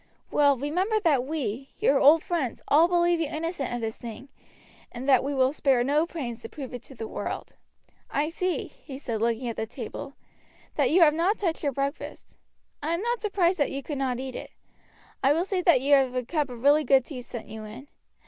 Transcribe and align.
Well, 0.31 0.57
remember 0.57 0.99
that 1.01 1.25
we, 1.25 1.75
your 1.77 1.99
old 1.99 2.23
friends, 2.23 2.63
all 2.69 2.87
believe 2.87 3.19
you 3.19 3.27
innocent 3.27 3.71
of 3.71 3.81
this 3.81 3.99
thing, 3.99 4.29
and 4.91 5.07
that 5.07 5.23
we 5.23 5.31
will 5.31 5.53
spare 5.53 5.83
no 5.83 6.07
pains 6.07 6.41
to 6.41 6.49
prove 6.49 6.73
it 6.73 6.81
to 6.85 6.95
the 6.95 7.07
world. 7.07 7.55
I 8.09 8.29
see," 8.29 8.65
he 8.65 8.97
said, 8.97 9.21
looking 9.21 9.47
at 9.47 9.57
the 9.57 9.67
table, 9.67 10.15
"that 10.73 10.89
you 10.89 11.01
have 11.01 11.13
not 11.13 11.37
touched 11.37 11.61
your 11.61 11.71
breakfast. 11.71 12.35
I 12.81 12.95
am 12.95 13.01
not 13.03 13.21
surprised 13.21 13.59
that 13.59 13.69
you 13.69 13.83
could 13.83 13.99
not 13.99 14.19
eat 14.19 14.33
it. 14.35 14.49
I 15.21 15.33
will 15.33 15.45
see 15.45 15.61
that 15.61 15.81
you 15.81 15.93
have 15.93 16.15
a 16.15 16.25
cup 16.25 16.49
of 16.49 16.63
really 16.63 16.83
good 16.83 17.05
tea 17.05 17.21
sent 17.21 17.45
you 17.47 17.63
in." 17.65 17.87